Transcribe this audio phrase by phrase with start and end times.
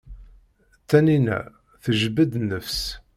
[0.89, 1.39] Taninna
[1.83, 2.81] tejbed nnefs.